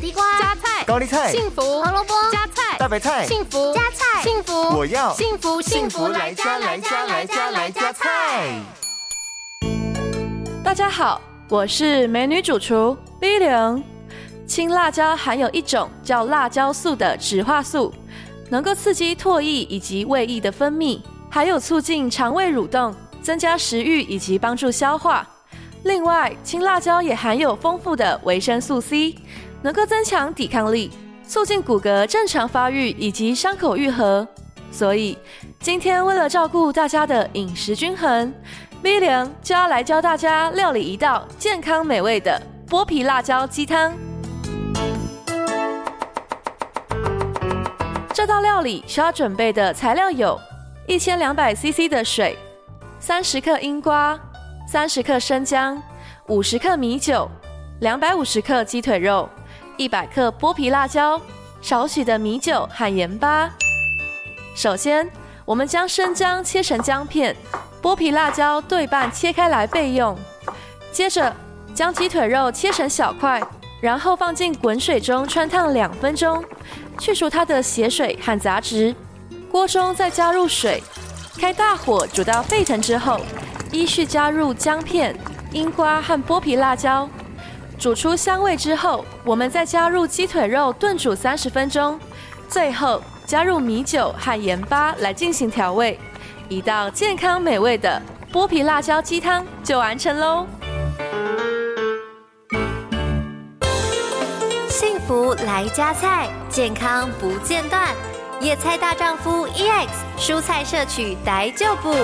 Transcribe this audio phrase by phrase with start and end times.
[0.00, 8.58] 地瓜、加菜、高丽菜、幸福、胡萝卜、加菜、大白菜、幸福、加菜、幸福，我要幸福幸福来加来加来加来加菜。
[10.64, 13.84] 大家好，我是美女主厨 V 零。
[14.46, 17.92] 青辣椒含有一种叫辣椒素的植化素，
[18.48, 20.98] 能够刺激唾液以及胃液的分泌，
[21.28, 25.28] 还有促进肠胃蠕动，增加食欲以及帮助消化。
[25.84, 29.14] 另外，青辣椒也含有丰富的维生素 C，
[29.62, 30.90] 能够增强抵抗力，
[31.26, 34.26] 促进骨骼正常发育以及伤口愈合。
[34.72, 35.18] 所以，
[35.60, 38.32] 今天为了照顾大家的饮食均衡
[38.82, 43.92] ，V 零就要来教大家料理一道健康美味的剥皮辣椒鸡汤。
[48.14, 50.38] 这道料理需要准备的材料有：
[50.86, 52.38] 一千两百 CC 的水，
[52.98, 54.18] 三十克樱瓜，
[54.68, 55.82] 三十克生姜，
[56.28, 57.28] 五十克米酒，
[57.80, 59.28] 两百五十克鸡腿肉，
[59.80, 61.18] 一百克剥皮辣椒，
[61.62, 63.50] 少许的米酒和盐巴。
[64.54, 65.10] 首先，
[65.46, 67.34] 我们将生姜切成姜片，
[67.80, 70.14] 剥皮辣椒对半切开来备用。
[70.92, 71.34] 接着，
[71.72, 73.42] 将鸡腿肉切成小块，
[73.80, 76.44] 然后放进滚水中汆烫两分钟。
[76.98, 78.94] 去除它的血水和杂质，
[79.50, 80.82] 锅中再加入水，
[81.38, 83.18] 开大火煮到沸腾之后，
[83.72, 85.18] 依序加入姜片、
[85.52, 87.08] 樱瓜和剥皮辣椒，
[87.80, 91.98] 煮出香味之后，我们再加入鸡腿肉炖煮三十分钟，
[92.46, 95.98] 最后加入米酒和盐巴来进行调味，
[96.50, 98.00] 一道健康美味的
[98.30, 100.46] 剥皮辣椒鸡汤就完成喽。
[104.68, 107.88] 幸福来加菜，健康不间断。
[108.40, 111.94] 野菜大丈夫 EX，蔬菜摄取逮就补。